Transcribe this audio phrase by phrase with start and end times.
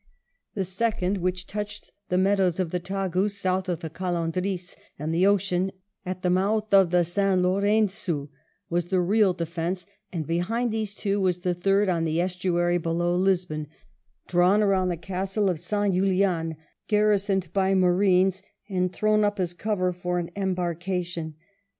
[0.55, 5.27] The second, which touched the meadows of the Tagus south of the Calandrix and the
[5.27, 5.71] ocean
[6.07, 7.39] at the mquth of the St.
[7.39, 8.27] Lour en9a,
[8.67, 13.15] was the real defence; and behind these two was a third on the estuary below
[13.15, 13.67] Lisbon,
[14.25, 16.57] drawn around the castle of St Julian,
[16.87, 21.35] garrisoned by Marines, and thrown up as cover for an embarkation.